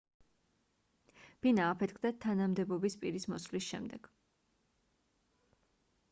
ბინა 1.47 1.65
აფეთქდა 1.73 2.11
თანამდებობის 2.23 2.95
პირის 3.03 3.27
მოსვლის 3.33 3.67
შემდეგ 3.73 4.09